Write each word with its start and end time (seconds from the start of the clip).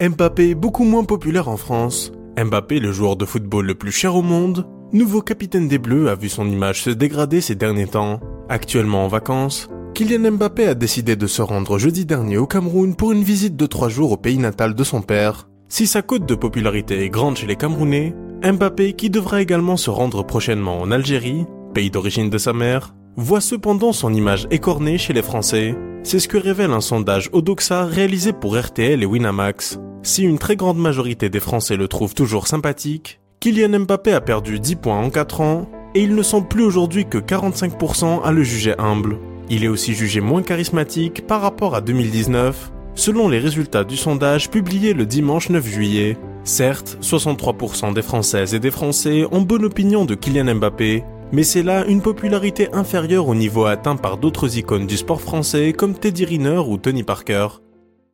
Mbappé 0.00 0.54
beaucoup 0.54 0.84
moins 0.84 1.02
populaire 1.02 1.48
en 1.48 1.56
France. 1.56 2.12
Mbappé, 2.38 2.78
le 2.78 2.92
joueur 2.92 3.16
de 3.16 3.24
football 3.24 3.66
le 3.66 3.74
plus 3.74 3.90
cher 3.90 4.14
au 4.14 4.22
monde, 4.22 4.64
nouveau 4.92 5.22
capitaine 5.22 5.66
des 5.66 5.80
Bleus, 5.80 6.08
a 6.08 6.14
vu 6.14 6.28
son 6.28 6.48
image 6.48 6.84
se 6.84 6.90
dégrader 6.90 7.40
ces 7.40 7.56
derniers 7.56 7.88
temps. 7.88 8.20
Actuellement 8.48 9.04
en 9.04 9.08
vacances, 9.08 9.68
Kylian 9.94 10.30
Mbappé 10.30 10.68
a 10.68 10.74
décidé 10.74 11.16
de 11.16 11.26
se 11.26 11.42
rendre 11.42 11.78
jeudi 11.78 12.06
dernier 12.06 12.36
au 12.36 12.46
Cameroun 12.46 12.94
pour 12.94 13.10
une 13.10 13.24
visite 13.24 13.56
de 13.56 13.66
trois 13.66 13.88
jours 13.88 14.12
au 14.12 14.16
pays 14.16 14.38
natal 14.38 14.76
de 14.76 14.84
son 14.84 15.02
père. 15.02 15.48
Si 15.68 15.88
sa 15.88 16.00
cote 16.00 16.26
de 16.26 16.36
popularité 16.36 17.02
est 17.04 17.10
grande 17.10 17.36
chez 17.36 17.48
les 17.48 17.56
Camerounais, 17.56 18.14
Mbappé, 18.44 18.92
qui 18.92 19.10
devra 19.10 19.42
également 19.42 19.76
se 19.76 19.90
rendre 19.90 20.22
prochainement 20.22 20.80
en 20.80 20.92
Algérie, 20.92 21.44
pays 21.74 21.90
d'origine 21.90 22.30
de 22.30 22.38
sa 22.38 22.52
mère, 22.52 22.94
voit 23.16 23.40
cependant 23.40 23.92
son 23.92 24.14
image 24.14 24.46
écornée 24.52 24.96
chez 24.96 25.12
les 25.12 25.22
Français. 25.22 25.74
C'est 26.04 26.20
ce 26.20 26.28
que 26.28 26.38
révèle 26.38 26.70
un 26.70 26.80
sondage 26.80 27.30
Odoxa 27.32 27.84
réalisé 27.84 28.32
pour 28.32 28.56
RTL 28.56 29.02
et 29.02 29.06
Winamax. 29.06 29.80
Si 30.08 30.22
une 30.22 30.38
très 30.38 30.56
grande 30.56 30.78
majorité 30.78 31.28
des 31.28 31.38
Français 31.38 31.76
le 31.76 31.86
trouvent 31.86 32.14
toujours 32.14 32.46
sympathique, 32.46 33.20
Kylian 33.40 33.80
Mbappé 33.80 34.14
a 34.14 34.22
perdu 34.22 34.58
10 34.58 34.76
points 34.76 34.98
en 34.98 35.10
4 35.10 35.42
ans, 35.42 35.68
et 35.94 36.00
il 36.00 36.14
ne 36.14 36.22
sont 36.22 36.40
plus 36.40 36.62
aujourd'hui 36.62 37.04
que 37.04 37.18
45% 37.18 38.22
à 38.22 38.32
le 38.32 38.42
juger 38.42 38.74
humble. 38.78 39.18
Il 39.50 39.64
est 39.64 39.68
aussi 39.68 39.92
jugé 39.92 40.22
moins 40.22 40.40
charismatique 40.40 41.26
par 41.26 41.42
rapport 41.42 41.74
à 41.74 41.82
2019, 41.82 42.72
selon 42.94 43.28
les 43.28 43.38
résultats 43.38 43.84
du 43.84 43.98
sondage 43.98 44.48
publié 44.48 44.94
le 44.94 45.04
dimanche 45.04 45.50
9 45.50 45.66
juillet. 45.66 46.16
Certes, 46.42 46.96
63% 47.02 47.92
des 47.92 48.00
Françaises 48.00 48.54
et 48.54 48.60
des 48.60 48.70
Français 48.70 49.26
ont 49.30 49.42
bonne 49.42 49.66
opinion 49.66 50.06
de 50.06 50.14
Kylian 50.14 50.54
Mbappé, 50.54 51.04
mais 51.32 51.42
c'est 51.42 51.62
là 51.62 51.84
une 51.84 52.00
popularité 52.00 52.70
inférieure 52.72 53.28
au 53.28 53.34
niveau 53.34 53.66
atteint 53.66 53.96
par 53.96 54.16
d'autres 54.16 54.56
icônes 54.56 54.86
du 54.86 54.96
sport 54.96 55.20
français 55.20 55.74
comme 55.74 55.92
Teddy 55.92 56.24
Riner 56.24 56.62
ou 56.66 56.78
Tony 56.78 57.02
Parker. 57.02 57.48